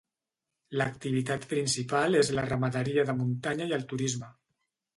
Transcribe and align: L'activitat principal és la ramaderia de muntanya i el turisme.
L'activitat 0.79 1.45
principal 1.51 2.19
és 2.21 2.33
la 2.39 2.47
ramaderia 2.49 3.07
de 3.11 3.17
muntanya 3.21 3.71
i 3.73 3.77
el 3.81 3.87
turisme. 3.93 4.35